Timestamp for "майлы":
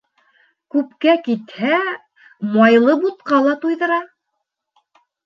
2.55-2.95